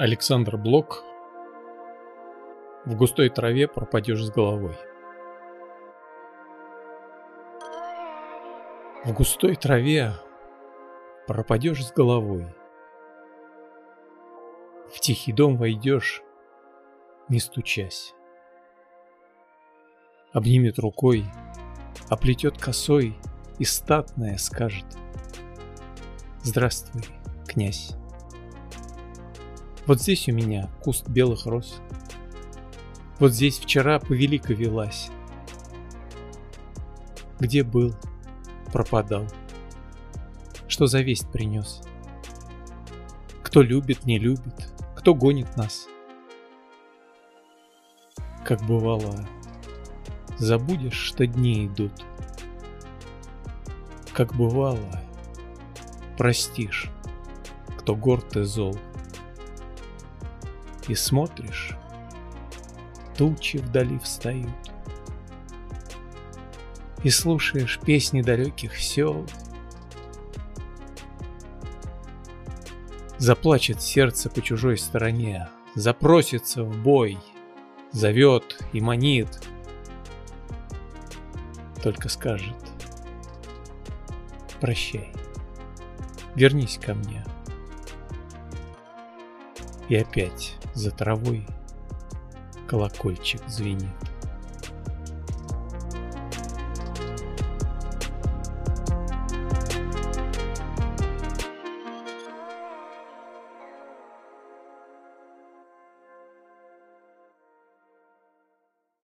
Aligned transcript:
Александр 0.00 0.56
Блок. 0.56 1.02
В 2.84 2.94
густой 2.94 3.30
траве 3.30 3.66
пропадешь 3.66 4.24
с 4.24 4.30
головой 4.30 4.78
В 9.04 9.12
густой 9.12 9.56
траве 9.56 10.12
пропадешь 11.26 11.84
с 11.84 11.92
головой 11.92 12.46
В 14.94 15.00
тихий 15.00 15.32
дом 15.32 15.56
войдешь, 15.56 16.22
не 17.28 17.40
стучась 17.40 18.14
Обнимет 20.32 20.78
рукой, 20.78 21.24
оплетет 22.08 22.56
косой 22.56 23.18
И 23.58 23.64
статная 23.64 24.36
скажет 24.36 24.86
Здравствуй, 26.44 27.02
князь 27.48 27.96
вот 29.88 30.02
здесь 30.02 30.28
у 30.28 30.32
меня 30.32 30.68
куст 30.82 31.08
белых 31.08 31.46
роз. 31.46 31.80
Вот 33.18 33.32
здесь 33.32 33.58
вчера 33.58 33.98
повелика 33.98 34.52
велась. 34.52 35.10
Где 37.40 37.62
был, 37.62 37.94
пропадал. 38.70 39.26
Что 40.68 40.86
за 40.86 41.00
весть 41.00 41.32
принес? 41.32 41.80
Кто 43.42 43.62
любит, 43.62 44.04
не 44.04 44.18
любит, 44.18 44.70
кто 44.94 45.14
гонит 45.14 45.56
нас? 45.56 45.86
Как 48.44 48.62
бывало, 48.66 49.26
забудешь, 50.36 50.92
что 50.92 51.26
дни 51.26 51.66
идут. 51.66 51.92
Как 54.12 54.34
бывало, 54.34 55.00
простишь, 56.18 56.90
кто 57.78 57.96
горд 57.96 58.36
и 58.36 58.42
зол 58.42 58.78
и 60.88 60.94
смотришь, 60.94 61.76
тучи 63.16 63.58
вдали 63.58 63.98
встают. 63.98 64.48
И 67.04 67.10
слушаешь 67.10 67.78
песни 67.78 68.22
далеких 68.22 68.76
сел. 68.76 69.24
Заплачет 73.18 73.80
сердце 73.80 74.28
по 74.30 74.42
чужой 74.42 74.78
стороне, 74.78 75.48
Запросится 75.78 76.64
в 76.64 76.76
бой, 76.82 77.18
зовет 77.92 78.60
и 78.72 78.80
манит. 78.80 79.28
Только 81.84 82.08
скажет, 82.08 82.56
прощай, 84.60 85.12
вернись 86.34 86.78
ко 86.78 86.94
мне. 86.94 87.24
И 89.88 89.96
опять 89.96 90.54
за 90.74 90.90
травой 90.90 91.46
колокольчик 92.66 93.40
звенит. 93.48 93.88